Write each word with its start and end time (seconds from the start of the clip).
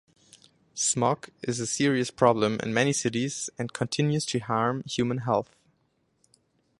Smog 0.73 1.29
is 1.43 1.59
a 1.59 1.67
serious 1.67 2.09
problem 2.09 2.59
in 2.63 2.73
many 2.73 2.91
cities 2.91 3.51
and 3.59 3.71
continues 3.71 4.25
to 4.25 4.39
harm 4.39 4.81
human 4.89 5.19
health. 5.19 5.55